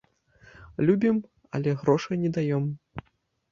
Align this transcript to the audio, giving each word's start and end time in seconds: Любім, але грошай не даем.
Любім, 0.87 1.19
але 1.59 1.75
грошай 1.83 2.15
не 2.25 2.29
даем. 2.41 2.63